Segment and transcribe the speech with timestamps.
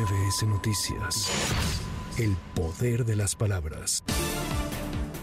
[0.00, 1.30] MBS Noticias.
[2.16, 4.02] El poder de las palabras.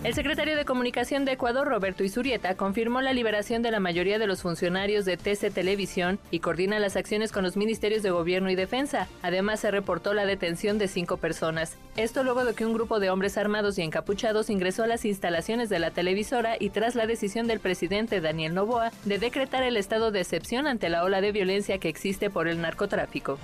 [0.04, 4.28] El secretario de Comunicación de Ecuador, Roberto Isurieta, confirmó la liberación de la mayoría de
[4.28, 8.56] los funcionarios de TC Televisión y coordina las acciones con los ministerios de Gobierno y
[8.56, 9.08] Defensa.
[9.24, 11.76] Además, se reportó la detención de cinco personas.
[11.96, 15.70] Esto luego de que un grupo de hombres armados y encapuchados ingresó a las instalaciones
[15.70, 20.12] de la televisora y tras la decisión del presidente Daniel Novoa de decretar el estado
[20.12, 23.40] de excepción ante la ola de violencia que existe por el narcotráfico.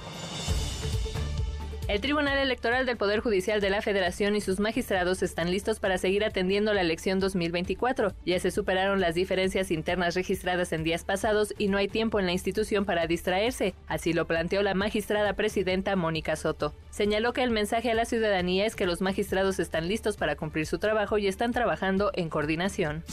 [1.90, 5.98] El Tribunal Electoral del Poder Judicial de la Federación y sus magistrados están listos para
[5.98, 8.14] seguir atendiendo la elección 2024.
[8.26, 12.26] Ya se superaron las diferencias internas registradas en días pasados y no hay tiempo en
[12.26, 13.74] la institución para distraerse.
[13.88, 16.74] Así lo planteó la magistrada presidenta Mónica Soto.
[16.90, 20.66] Señaló que el mensaje a la ciudadanía es que los magistrados están listos para cumplir
[20.66, 23.04] su trabajo y están trabajando en coordinación.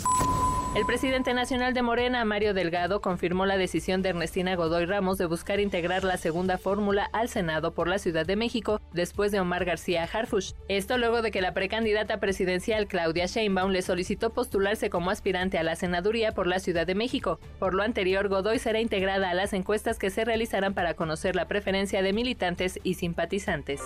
[0.72, 5.26] El presidente nacional de Morena, Mario Delgado, confirmó la decisión de Ernestina Godoy Ramos de
[5.26, 9.64] buscar integrar la segunda fórmula al Senado por la Ciudad de México después de Omar
[9.64, 10.52] García Harfush.
[10.68, 15.64] Esto luego de que la precandidata presidencial Claudia Sheinbaum le solicitó postularse como aspirante a
[15.64, 17.40] la senaduría por la Ciudad de México.
[17.58, 21.48] Por lo anterior, Godoy será integrada a las encuestas que se realizarán para conocer la
[21.48, 23.80] preferencia de militantes y simpatizantes.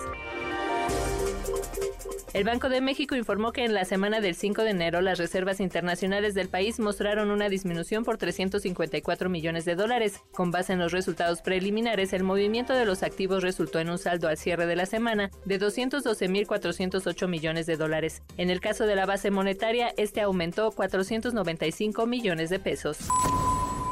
[2.35, 5.61] El Banco de México informó que en la semana del 5 de enero las reservas
[5.61, 10.19] internacionales del país mostraron una disminución por 354 millones de dólares.
[10.33, 14.27] Con base en los resultados preliminares, el movimiento de los activos resultó en un saldo
[14.27, 18.21] al cierre de la semana de 212.408 millones de dólares.
[18.35, 22.97] En el caso de la base monetaria, este aumentó 495 millones de pesos.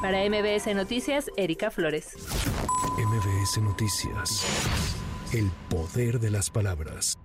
[0.02, 2.18] Para MBS Noticias, Erika Flores.
[2.98, 4.46] MBS Noticias.
[5.32, 7.18] El poder de las palabras.